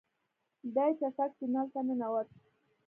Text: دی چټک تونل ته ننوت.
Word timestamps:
دی 0.75 0.89
چټک 0.99 1.31
تونل 1.37 1.67
ته 1.73 1.79
ننوت. 1.87 2.29